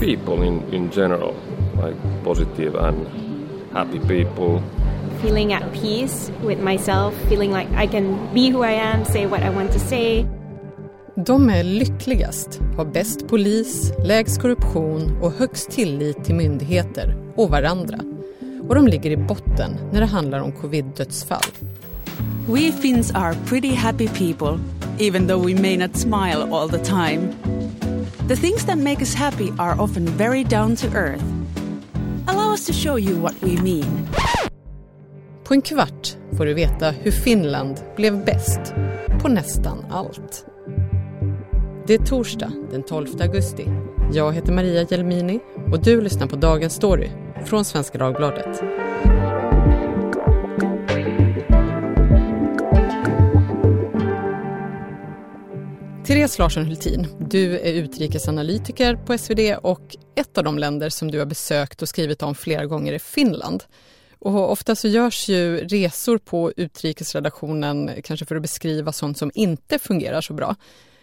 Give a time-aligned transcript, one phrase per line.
[0.00, 1.34] people in, in general,
[1.82, 3.06] like positive and
[3.72, 4.62] happy people.
[5.22, 9.42] Feeling at peace with myself, feeling like I can be who I am, say what
[9.42, 10.26] I want to say.
[11.14, 17.98] De är lyckligast, har bäst polis, lägst korruption och högst tillit till myndigheter och varandra.
[18.68, 21.46] Och de ligger i botten när det handlar om covid-dödsfall.
[22.48, 24.58] We Finns are pretty happy people,
[24.98, 27.32] even though we may not smile all the time.
[28.28, 31.22] The things that make us happy are often very down to earth.
[32.26, 34.08] Allow us to show you what we mean.
[35.44, 38.60] På en kvart får du veta hur Finland blev bäst
[39.22, 40.46] på nästan allt.
[41.86, 43.66] Det är torsdag den 12 augusti.
[44.12, 45.40] Jag heter Maria Jelmini
[45.72, 47.10] och du lyssnar på Dagens Story
[47.44, 48.62] från Svenska Dagbladet.
[56.16, 61.18] Therese Larsson Hultin, du är utrikesanalytiker på SvD och ett av de länder som du
[61.18, 63.64] har besökt och skrivit om flera gånger är Finland.
[64.18, 69.78] Och ofta så görs ju resor på utrikesredaktionen kanske för att beskriva sånt som inte
[69.78, 70.54] fungerar så bra.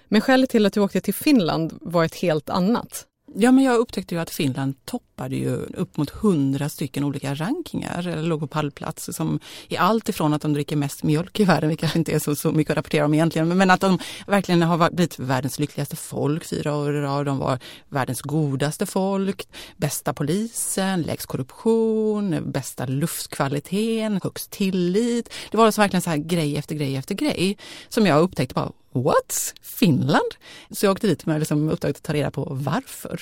[0.07, 3.05] Men skälet till att du åkte till Finland var ett helt annat.
[3.35, 8.07] Ja, men jag upptäckte ju att Finland toppade ju upp mot hundra stycken olika rankingar,
[8.07, 11.69] eller låg på pallplats som i allt ifrån att de dricker mest mjölk i världen,
[11.69, 14.61] vilket kanske inte är så, så mycket att rapportera om egentligen, men att de verkligen
[14.61, 17.25] har blivit världens lyckligaste folk fyra år i rad.
[17.25, 25.29] De var världens godaste folk, bästa polisen, lägst korruption, bästa luftkvaliteten, högst tillit.
[25.51, 27.57] Det var alltså verkligen så här grej efter grej efter grej
[27.89, 29.53] som jag upptäckte bara What?
[29.61, 30.35] Finland?
[30.71, 33.21] Så jag åkte dit med liksom uppdraget att ta reda på varför.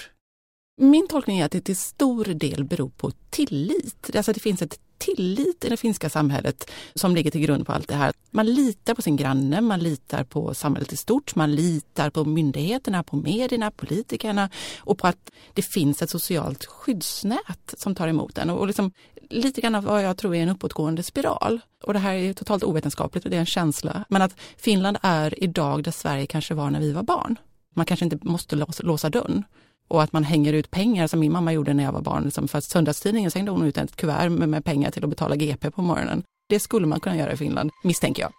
[0.78, 4.16] Min tolkning är att det till stor del beror på tillit.
[4.16, 7.88] Alltså det finns ett tillit i det finska samhället som ligger till grund på allt
[7.88, 8.14] det här.
[8.32, 13.04] Man litar på sin granne, man litar på samhället i stort, man litar på myndigheterna,
[13.04, 18.50] på medierna, politikerna och på att det finns ett socialt skyddsnät som tar emot en.
[18.50, 18.92] Och liksom,
[19.32, 21.60] lite grann av vad jag tror är en uppåtgående spiral.
[21.84, 24.06] Och det här är totalt ovetenskapligt och det är en känsla.
[24.10, 27.36] Men att Finland är idag där Sverige kanske var när vi var barn.
[27.76, 29.44] Man kanske inte måste låsa, låsa dörren
[29.88, 32.24] och att man hänger ut pengar som min mamma gjorde när jag var barn.
[32.24, 35.36] Liksom för söndagstidningen så hängde hon ut ett kuvert med, med pengar till att betala
[35.36, 36.24] GP på morgonen.
[36.50, 38.32] Det skulle man kunna göra i Finland, misstänker jag.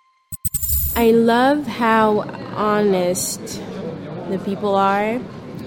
[1.07, 2.25] I love how
[2.57, 3.63] honest
[4.29, 5.21] the people are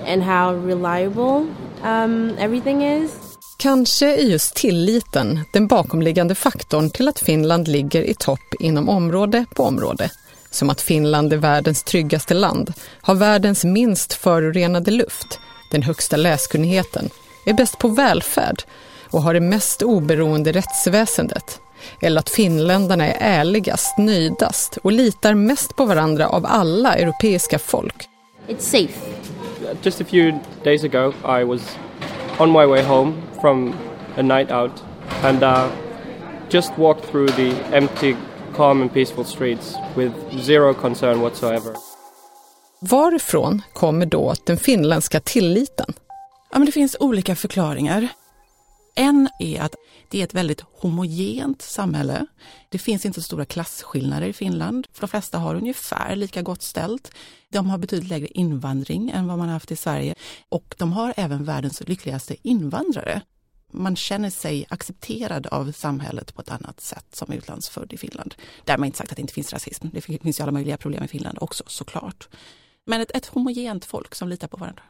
[0.08, 1.48] and how reliable
[1.84, 3.25] um, everything is.
[3.66, 9.46] Kanske är just tilliten den bakomliggande faktorn till att Finland ligger i topp inom område
[9.56, 10.12] på område.
[10.50, 15.40] Som att Finland är världens tryggaste land, har världens minst förorenade luft,
[15.72, 17.10] den högsta läskunnigheten,
[17.46, 18.64] är bäst på välfärd
[19.12, 21.60] och har det mest oberoende rättsväsendet.
[22.02, 28.08] Eller att finländarna är ärligast, nöjdast och litar mest på varandra av alla europeiska folk.
[28.48, 29.00] It's safe.
[29.82, 31.62] Just a few days ago I was
[32.40, 33.74] on my way home from
[34.18, 34.84] a night out
[35.24, 35.70] and uh,
[36.50, 38.16] just walked through the empty,
[38.56, 41.76] calm and peaceful streets with zero concern whatsoever.
[42.80, 45.94] Varifrån kommer då den finländska tilliten?
[46.52, 48.08] Ja, men det finns olika förklaringar.
[48.96, 49.76] En är att
[50.10, 52.26] det är ett väldigt homogent samhälle.
[52.70, 54.88] Det finns inte så stora klasskillnader i Finland.
[54.94, 57.12] För de flesta har ungefär lika gott ställt.
[57.50, 60.16] De har betydligt lägre invandring än vad man har haft i Sverige.
[60.50, 63.22] Och de har även världens lyckligaste invandrare.
[63.74, 68.36] Man känner sig accepterad av samhället på ett annat sätt som utlandsfödd i Finland.
[68.64, 69.88] Därmed inte sagt att det inte finns rasism.
[69.94, 72.28] Det finns ju alla möjliga problem i Finland också såklart.
[72.86, 74.84] Men ett, ett homogent folk som litar på varandra.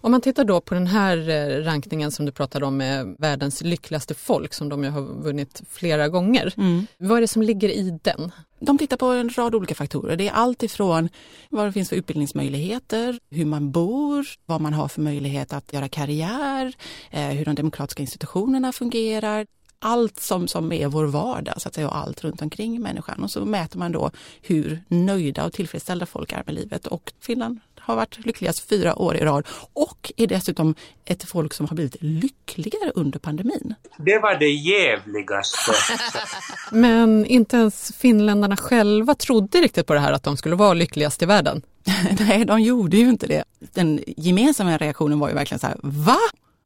[0.00, 3.62] Om man tittar då på den här eh, rankningen som du pratade om med världens
[3.62, 6.54] lyckligaste folk som de har vunnit flera gånger.
[6.56, 6.86] Mm.
[6.98, 8.32] Vad är det som ligger i den?
[8.60, 10.16] De tittar på en rad olika faktorer.
[10.16, 11.08] Det är allt ifrån
[11.50, 15.88] vad det finns för utbildningsmöjligheter, hur man bor, vad man har för möjlighet att göra
[15.88, 16.74] karriär,
[17.10, 19.46] eh, hur de demokratiska institutionerna fungerar
[19.80, 23.24] allt som, som är vår vardag så att säga, och allt runt omkring människan.
[23.24, 24.10] Och så mäter man då
[24.42, 26.86] hur nöjda och tillfredsställda folk är med livet.
[26.86, 31.66] Och Finland har varit lyckligast fyra år i rad och är dessutom ett folk som
[31.66, 33.74] har blivit lyckligare under pandemin.
[33.98, 35.72] Det var det jävligaste.
[36.72, 41.22] Men inte ens finländarna själva trodde riktigt på det här att de skulle vara lyckligast
[41.22, 41.62] i världen.
[42.20, 43.44] Nej, de gjorde ju inte det.
[43.58, 46.18] Den gemensamma reaktionen var ju verkligen så här, va?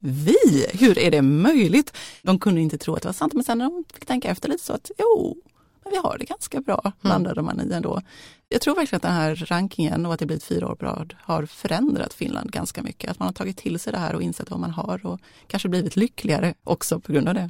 [0.05, 0.65] Vi?
[0.73, 1.93] Hur är det möjligt?
[2.21, 4.49] De kunde inte tro att det var sant, men sen när de fick tänka efter
[4.49, 5.35] lite så att jo,
[5.83, 6.93] men vi har det ganska bra, mm.
[7.01, 8.01] landade man i ändå.
[8.49, 11.15] Jag tror verkligen att den här rankingen och att det blivit fyra år på rad
[11.19, 13.11] har förändrat Finland ganska mycket.
[13.11, 15.69] Att man har tagit till sig det här och insett vad man har och kanske
[15.69, 17.49] blivit lyckligare också på grund av det.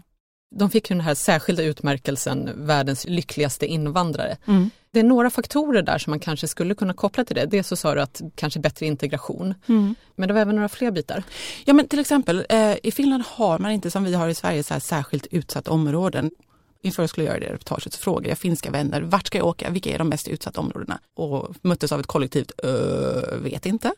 [0.56, 4.38] De fick ju den här särskilda utmärkelsen världens lyckligaste invandrare.
[4.46, 4.70] Mm.
[4.94, 7.45] Det är några faktorer där som man kanske skulle kunna koppla till det.
[7.45, 9.54] Dels så sa du att kanske bättre integration.
[9.68, 9.95] Mm.
[10.16, 11.24] Men det var även några fler bitar.
[11.66, 14.63] Ja men till exempel eh, i Finland har man inte som vi har i Sverige
[14.63, 16.31] så här särskilt utsatta områden.
[16.81, 19.69] Inför jag skulle göra det reportaget så frågade jag finska vänner, vart ska jag åka,
[19.69, 21.00] vilka är de mest utsatta områdena?
[21.16, 23.92] Och möttes av ett kollektivt, öh, vet inte.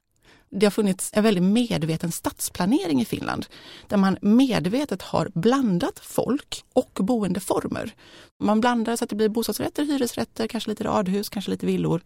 [0.57, 3.45] Det har funnits en väldigt medveten stadsplanering i Finland
[3.87, 7.93] där man medvetet har blandat folk och boendeformer.
[8.43, 12.01] Man blandar så att det blir bostadsrätter, hyresrätter, kanske lite radhus, kanske lite villor.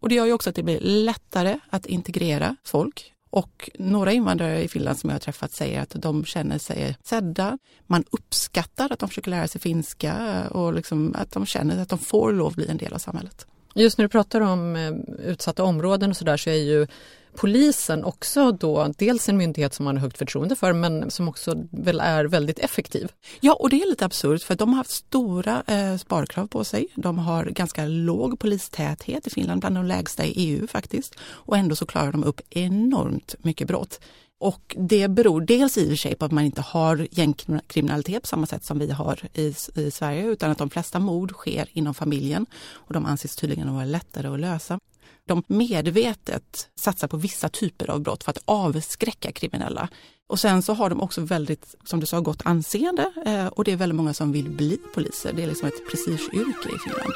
[0.00, 3.12] Och det gör ju också att det blir lättare att integrera folk.
[3.30, 7.58] Och några invandrare i Finland som jag har träffat säger att de känner sig sedda.
[7.86, 11.98] Man uppskattar att de försöker lära sig finska och liksom att de känner att de
[11.98, 13.46] får lov att bli en del av samhället.
[13.74, 14.92] Just när du pratar om eh,
[15.26, 16.86] utsatta områden och sådär så är ju
[17.36, 21.54] polisen också då dels en myndighet som man har högt förtroende för men som också
[21.70, 23.12] väl är väldigt effektiv.
[23.40, 26.86] Ja, och det är lite absurt för de har haft stora eh, sparkrav på sig.
[26.94, 31.14] De har ganska låg polistäthet i Finland, bland de lägsta i EU faktiskt.
[31.22, 34.00] Och ändå så klarar de upp enormt mycket brott.
[34.42, 38.26] Och det beror dels i och för sig på att man inte har gängkriminalitet på
[38.26, 41.94] samma sätt som vi har i, i Sverige utan att de flesta mord sker inom
[41.94, 44.78] familjen och de anses tydligen vara lättare att lösa.
[45.24, 49.88] De medvetet satsar på vissa typer av brott för att avskräcka kriminella.
[50.26, 53.72] Och sen så har de också väldigt, som du sa, gott anseende eh, och det
[53.72, 55.32] är väldigt många som vill bli poliser.
[55.32, 57.12] Det är liksom ett prestigeyrke i Finland.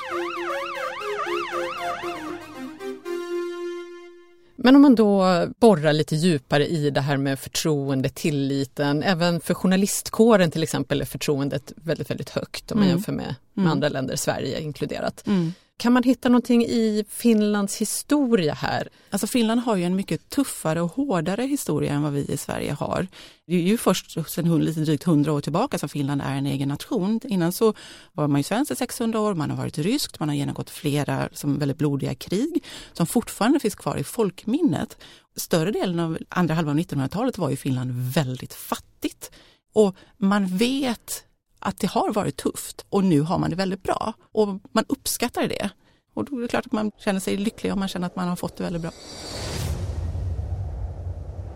[4.58, 9.54] Men om man då borrar lite djupare i det här med förtroende, tilliten, även för
[9.54, 12.96] journalistkåren till exempel är förtroendet väldigt, väldigt högt om man Mm.
[12.96, 13.72] jämför med, med Mm.
[13.72, 15.22] andra länder, Sverige inkluderat.
[15.26, 15.52] Mm.
[15.78, 18.88] Kan man hitta någonting i Finlands historia här?
[19.10, 22.72] Alltså Finland har ju en mycket tuffare och hårdare historia än vad vi i Sverige
[22.72, 23.06] har.
[23.46, 26.68] Det är ju först sedan lite drygt 100 år tillbaka som Finland är en egen
[26.68, 27.20] nation.
[27.24, 27.74] Innan så
[28.12, 31.28] var man ju svensk i 600 år, man har varit ryskt, man har genomgått flera
[31.32, 34.98] som väldigt blodiga krig som fortfarande finns kvar i folkminnet.
[35.36, 39.30] Större delen av andra halvan av 1900-talet var ju Finland väldigt fattigt.
[39.74, 41.25] Och man vet
[41.66, 44.12] att det har varit tufft och nu har man det väldigt bra.
[44.32, 45.70] Och man uppskattar det.
[46.14, 48.28] Och då är det klart att man känner sig lycklig om man känner att man
[48.28, 48.90] har fått det väldigt bra.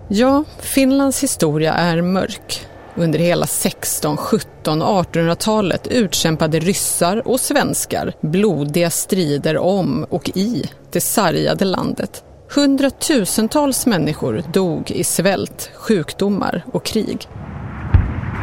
[0.08, 2.66] Ja, Finlands historia är mörk.
[2.94, 10.64] Under hela 16, 17 och 1800-talet utkämpade ryssar och svenskar blodiga strider om och i
[10.92, 12.24] det sargade landet.
[12.54, 17.28] Hundratusentals människor dog i svält, sjukdomar och krig.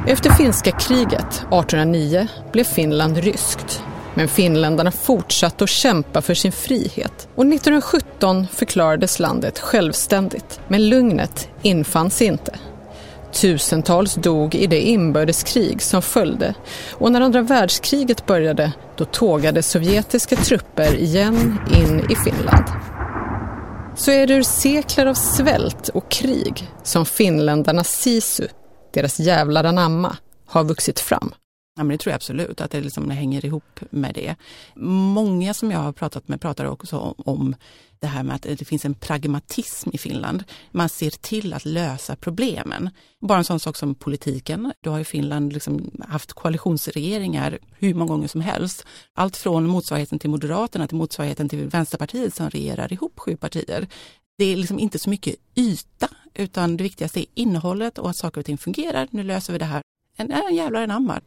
[0.06, 3.84] Efter finska kriget 1809 blev Finland ryskt.
[4.14, 10.60] Men finländarna fortsatte att kämpa för sin frihet och 1917 förklarades landet självständigt.
[10.68, 12.60] Men lugnet infann sig inte.
[13.34, 16.54] Tusentals dog i det inbördeskrig som följde
[16.92, 22.66] och när andra världskriget började då tågade sovjetiska trupper igen in i Finland.
[23.96, 28.48] Så är det ur sekler av svält och krig som finländarnas sisu,
[28.92, 31.34] deras jävlar anamma, har vuxit fram.
[31.78, 34.36] Ja, men det tror jag absolut, att det liksom hänger ihop med det.
[34.76, 37.56] Många som jag har pratat med pratar också om, om
[38.00, 40.44] det här med att det finns en pragmatism i Finland.
[40.72, 42.90] Man ser till att lösa problemen.
[43.22, 44.74] Bara en sån sak som politiken.
[44.84, 48.86] Då har ju Finland liksom haft koalitionsregeringar hur många gånger som helst.
[49.14, 53.88] Allt från motsvarigheten till Moderaterna till motsvarigheten till Vänsterpartiet som regerar ihop sju partier.
[54.38, 58.40] Det är liksom inte så mycket yta, utan det viktigaste är innehållet och att saker
[58.40, 59.08] och ting fungerar.
[59.12, 59.82] Nu löser vi det här.
[60.16, 61.22] En, en jävlar anamma.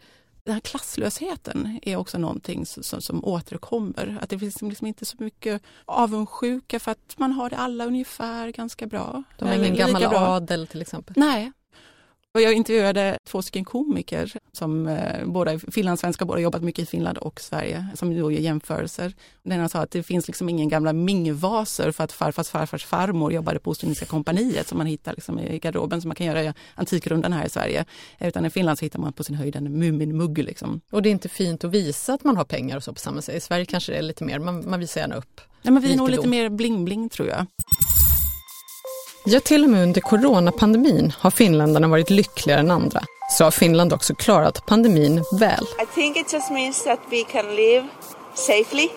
[0.45, 4.19] Den här klasslösheten är också någonting som, som, som återkommer.
[4.21, 8.49] Att det finns liksom inte så mycket avundsjuka för att man har det alla ungefär
[8.49, 9.23] ganska bra.
[9.39, 11.15] De Eller ingen gammal adel till exempel.
[11.17, 11.53] Nej.
[12.35, 16.83] Och jag intervjuade två stycken komiker som eh, båda är finlandssvenska, båda har jobbat mycket
[16.83, 19.15] i Finland och Sverige, som gör jämförelser.
[19.43, 23.33] Den ena sa att det finns liksom ingen gamla mingvaser för att farfars farfars farmor
[23.33, 26.53] jobbade på Ostindiska kompaniet som man hittar liksom i garderoben som man kan göra i
[26.75, 27.85] Antikrundan här i Sverige.
[28.19, 30.39] Utan i Finland så hittar man på sin höjd en Muminmugg.
[30.39, 30.81] Liksom.
[30.91, 33.23] Och det är inte fint att visa att man har pengar och så på samma
[33.23, 33.35] sätt.
[33.35, 35.41] I Sverige kanske det är lite mer, man, man visar gärna upp.
[35.63, 37.47] Nej, men vi är nog lite mer bling-bling tror jag.
[39.25, 43.03] Ja, till och med under coronapandemin har finländarna varit lyckligare än andra.
[43.31, 45.65] Så har Finland också klarat pandemin väl.
[45.83, 47.87] I think it just means that we can live
[48.35, 48.89] safely.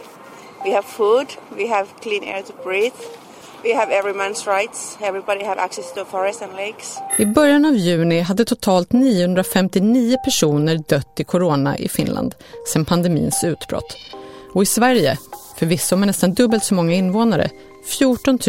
[0.66, 1.28] We have food,
[1.58, 2.96] we have clean air to breathe,
[3.64, 6.98] we have every man's rights, everybody have access to forests and lakes.
[7.20, 12.36] I början av juni hade totalt 959 personer dött i corona i Finland
[12.74, 13.98] sedan pandemins utbrott.
[14.54, 15.18] Och i Sverige,
[15.58, 17.50] förvisso med nästan dubbelt så många invånare,
[17.86, 18.40] 14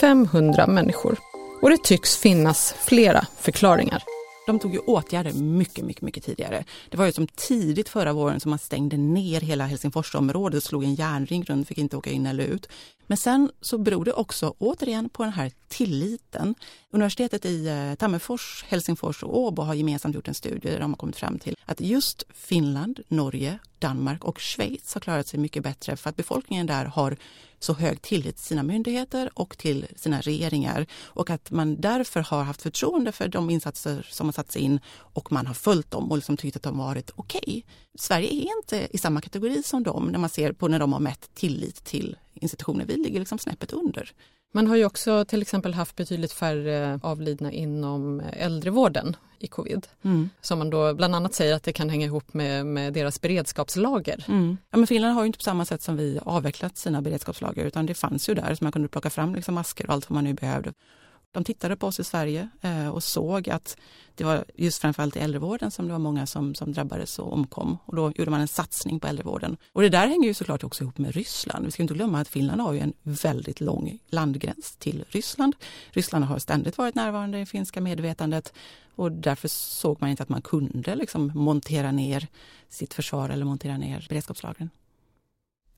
[0.00, 1.18] 500 människor.
[1.62, 4.02] Och det tycks finnas flera förklaringar.
[4.46, 6.64] De tog ju åtgärder mycket, mycket, mycket tidigare.
[6.88, 10.94] Det var ju som tidigt förra våren som man stängde ner hela Helsingforsområdet, slog en
[10.94, 12.68] järnring runt, fick inte åka in eller ut.
[13.06, 16.54] Men sen så beror det också återigen på den här tilliten.
[16.90, 20.96] Universitetet i eh, Tammerfors, Helsingfors och Åbo har gemensamt gjort en studie där de har
[20.96, 25.96] kommit fram till att just Finland, Norge, Danmark och Schweiz har klarat sig mycket bättre
[25.96, 27.16] för att befolkningen där har
[27.64, 32.42] så hög tillit till sina myndigheter och till sina regeringar och att man därför har
[32.42, 36.16] haft förtroende för de insatser som har satts in och man har följt dem och
[36.16, 37.40] liksom tyckt att de varit okej.
[37.46, 37.62] Okay.
[37.98, 41.00] Sverige är inte i samma kategori som dem när man ser på när de har
[41.00, 42.84] mätt tillit till institutioner.
[42.84, 44.12] Vi ligger liksom snäppet under.
[44.54, 49.86] Man har ju också till exempel haft betydligt färre avlidna inom äldrevården i covid.
[50.02, 50.30] Mm.
[50.40, 54.24] Som man då bland annat säger att det kan hänga ihop med, med deras beredskapslager.
[54.28, 54.56] Mm.
[54.70, 57.86] Ja, men Finland har ju inte på samma sätt som vi avvecklat sina beredskapslager utan
[57.86, 60.24] det fanns ju där så man kunde plocka fram liksom masker och allt vad man
[60.24, 60.72] nu behövde.
[61.34, 63.76] De tittade på oss i Sverige eh, och såg att
[64.14, 67.78] det var just framförallt i äldrevården som det var många som, som drabbades och omkom.
[67.84, 69.56] Och då gjorde man en satsning på äldrevården.
[69.72, 71.64] Och det där hänger ju såklart också ihop med Ryssland.
[71.64, 75.56] Vi ska inte glömma att Finland har ju en väldigt lång landgräns till Ryssland.
[75.90, 78.52] Ryssland har ständigt varit närvarande i det finska medvetandet
[78.94, 82.28] och därför såg man inte att man kunde liksom montera ner
[82.68, 84.70] sitt försvar eller montera ner beredskapslagren.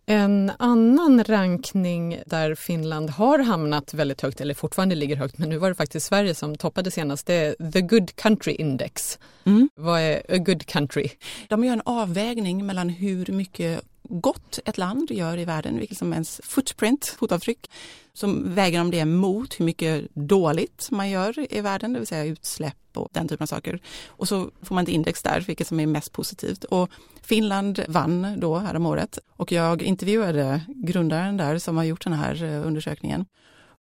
[0.09, 5.59] En annan rankning där Finland har hamnat väldigt högt, eller fortfarande ligger högt, men nu
[5.59, 9.19] var det faktiskt Sverige som toppade senast, det är The Good Country Index.
[9.45, 9.69] Mm.
[9.75, 11.09] Vad är a good country?
[11.49, 16.13] De gör en avvägning mellan hur mycket gott ett land gör i världen, vilket som
[16.13, 17.71] ens footprint, fotavtryck,
[18.13, 22.25] som väger om det mot hur mycket dåligt man gör i världen, det vill säga
[22.25, 23.81] utsläpp och den typen av saker.
[24.07, 26.65] Och så får man ett index där, vilket som är mest positivt.
[26.65, 26.91] Och
[27.23, 32.67] Finland vann då häromåret och jag intervjuade grundaren där som har gjort den här eh,
[32.67, 33.27] undersökningen.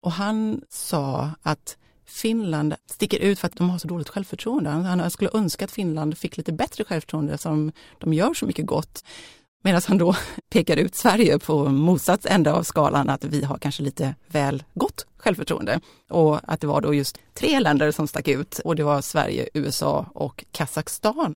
[0.03, 4.71] Och han sa att Finland sticker ut för att de har så dåligt självförtroende.
[4.71, 9.05] Han skulle önska att Finland fick lite bättre självförtroende eftersom de gör så mycket gott.
[9.67, 10.17] Medan han då
[10.51, 15.07] pekar ut Sverige på motsatt ända av skalan, att vi har kanske lite väl gott
[15.17, 15.81] självförtroende.
[16.11, 19.49] Och att det var då just tre länder som stack ut och det var Sverige,
[19.55, 21.35] USA och Kazakstan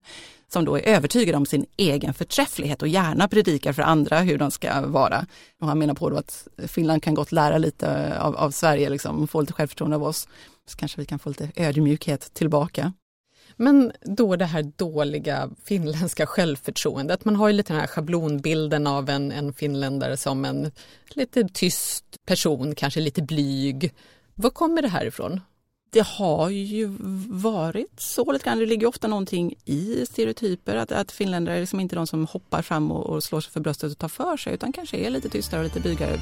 [0.52, 4.50] som då är övertygade om sin egen förträfflighet och gärna predikar för andra hur de
[4.50, 5.26] ska vara.
[5.60, 9.28] Och han menar på då att Finland kan gott lära lite av, av Sverige, liksom,
[9.28, 10.28] få lite självförtroende av oss.
[10.66, 12.92] Så kanske vi kan få lite ödmjukhet tillbaka.
[13.56, 17.24] Men då det här dåliga finländska självförtroendet.
[17.24, 20.70] Man har ju lite den här schablonbilden av en, en finländare som en
[21.08, 23.94] lite tyst person, kanske lite blyg.
[24.34, 25.40] Var kommer det här ifrån?
[25.92, 26.96] Det har ju
[27.28, 28.58] varit så lite grann.
[28.58, 32.62] Det ligger ofta någonting i stereotyper att, att finländare är liksom inte de som hoppar
[32.62, 35.28] fram och, och slår sig för bröstet och tar för sig utan kanske är lite
[35.28, 36.20] tystare och lite blygare.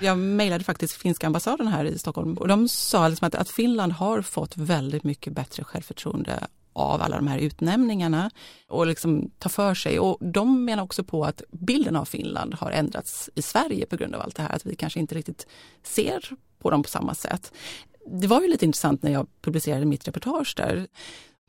[0.00, 3.92] Jag mejlade faktiskt finska ambassaden här i Stockholm och de sa liksom att, att Finland
[3.92, 8.30] har fått väldigt mycket bättre självförtroende av alla de här utnämningarna
[8.68, 9.98] och liksom ta för sig.
[10.00, 14.14] Och de menar också på att bilden av Finland har ändrats i Sverige på grund
[14.14, 15.46] av allt det här, att vi kanske inte riktigt
[15.82, 17.52] ser på dem på samma sätt.
[18.06, 20.86] Det var ju lite intressant när jag publicerade mitt reportage där.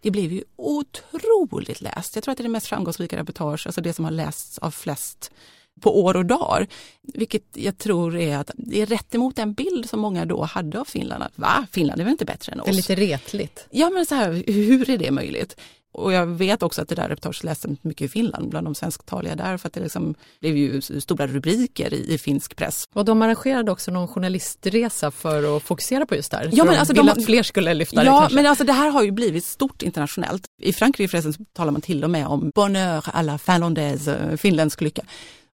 [0.01, 2.15] Det blev ju otroligt läst.
[2.15, 4.71] Jag tror att det är det mest framgångsrika reportage, alltså det som har lästs av
[4.71, 5.31] flest
[5.79, 6.67] på år och dagar.
[7.01, 10.79] Vilket jag tror är att det är rätt emot den bild som många då hade
[10.79, 11.23] av Finland.
[11.23, 11.67] Att, Va?
[11.71, 12.65] Finland är väl inte bättre än oss?
[12.65, 13.67] Det är lite retligt.
[13.69, 15.55] Ja men så här, hur är det möjligt?
[15.91, 19.35] Och jag vet också att det där reportaget lästes mycket i Finland bland de svensktaliga
[19.35, 22.87] där för att det liksom blev ju stora rubriker i, i, finsk press.
[22.93, 26.49] Och de arrangerade också någon journalistresa för att fokusera på just det här.
[26.53, 28.89] Ja, men alltså de att fler skulle lyfta ja, det Ja men alltså det här
[28.89, 30.43] har ju blivit stort internationellt.
[30.61, 35.01] I Frankrike förresten talar man till och med om bonheur à la finlandaise, finländsk lycka.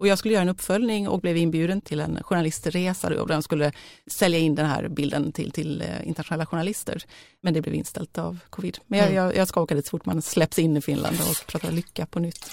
[0.02, 3.72] Och jag skulle göra en uppföljning och blev inbjuden till en journalistresa där de skulle
[4.06, 7.04] sälja in den här bilden till, till eh, internationella journalister.
[7.40, 8.78] Men det blev inställt av covid.
[8.86, 9.22] Men jag, mm.
[9.22, 12.06] jag, jag ska åka dit så fort man släpps in i Finland och prata lycka
[12.06, 12.50] på nytt.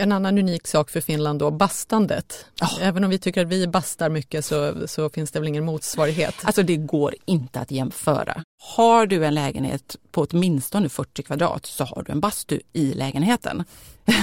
[0.00, 2.46] En annan unik sak för Finland då, bastandet.
[2.62, 2.78] Oh.
[2.82, 6.34] Även om vi tycker att vi bastar mycket så, så finns det väl ingen motsvarighet?
[6.42, 8.44] Alltså det går inte att jämföra.
[8.76, 13.64] Har du en lägenhet på åtminstone 40 kvadrat så har du en bastu i lägenheten.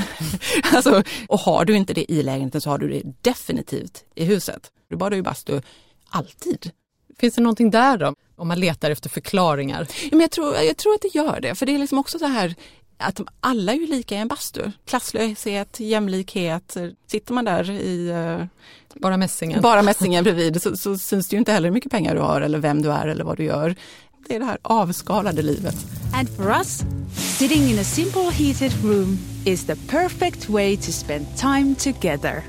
[0.73, 4.71] alltså, och har du inte det i lägenheten så har du det definitivt i huset.
[4.89, 5.61] Du badar ju bastu
[6.09, 6.71] alltid.
[7.19, 8.15] Finns det någonting där då?
[8.35, 9.87] Om man letar efter förklaringar?
[10.01, 12.19] Ja, men jag, tror, jag tror att det gör det, för det är liksom också
[12.19, 12.55] så här
[12.97, 14.71] att alla är ju lika i en bastu.
[14.85, 16.77] Klasslöshet, jämlikhet.
[17.07, 18.45] Sitter man där i uh,
[18.95, 22.15] bara mässingen, bara mässingen bredvid så, så syns det ju inte heller hur mycket pengar
[22.15, 23.75] du har eller vem du är eller vad du gör.
[24.27, 25.75] Det är det här avskalade livet.
[26.13, 26.81] And for us,
[27.15, 32.43] sitting in a simple heated room is the perfect way to spend time together.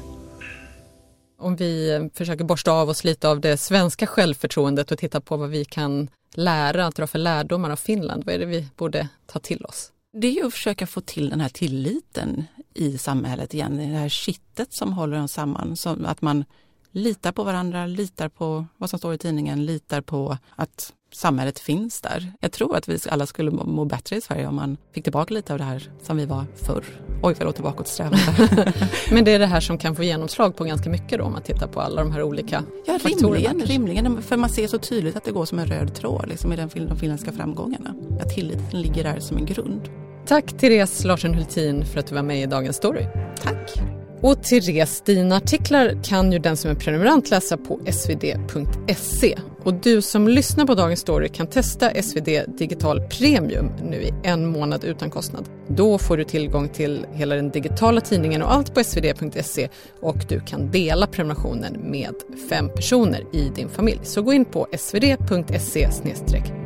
[1.40, 5.36] Om vi eh, försöker borsta av oss lite av det svenska självförtroendet och titta på
[5.36, 9.38] vad vi kan lära, dra för lärdomar av Finland, vad är det vi borde ta
[9.38, 9.92] till oss?
[10.12, 14.08] Det är ju att försöka få till den här tilliten i samhället igen, det här
[14.08, 15.76] kittet som håller oss samman.
[15.76, 16.44] Så att man
[16.90, 22.00] litar på varandra, litar på vad som står i tidningen, litar på att samhället finns
[22.00, 22.32] där.
[22.40, 25.52] Jag tror att vi alla skulle må bättre i Sverige om man fick tillbaka lite
[25.52, 26.84] av det här som vi var förr.
[27.22, 28.72] Oj, vad låter bakåtsträvande.
[29.10, 31.42] Men det är det här som kan få genomslag på ganska mycket då om man
[31.42, 35.24] tittar på alla de här olika ja, rimligen, rimligen, för man ser så tydligt att
[35.24, 37.94] det går som en röd tråd liksom, i den, de finländska framgångarna.
[38.20, 39.80] Att tilliten ligger där som en grund.
[40.26, 43.06] Tack Therese Larsen Hultin för att du var med i Dagens Story.
[43.42, 43.97] Tack.
[44.20, 49.38] Och Therese, dina artiklar kan ju den som är prenumerant läsa på svd.se.
[49.62, 54.46] Och du som lyssnar på Dagens Story kan testa SvD Digital Premium nu i en
[54.46, 55.48] månad utan kostnad.
[55.68, 59.68] Då får du tillgång till hela den digitala tidningen och allt på svd.se
[60.00, 62.14] och du kan dela prenumerationen med
[62.50, 64.00] fem personer i din familj.
[64.02, 65.88] Så gå in på svd.se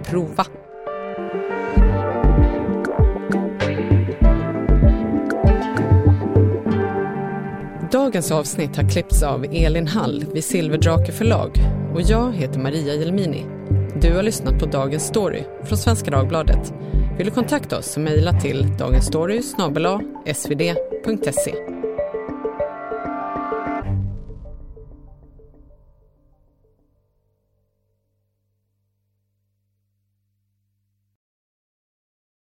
[0.04, 0.46] prova.
[8.22, 11.50] Dagens avsnitt har klippts av Elin Hall vid Silverdrake förlag
[11.94, 13.46] och jag heter Maria Jelmini.
[14.00, 16.72] Du har lyssnat på Dagens Story från Svenska Dagbladet.
[17.18, 19.42] Vill du kontakta oss så mejla till dagensstory
[20.34, 21.71] svd.se.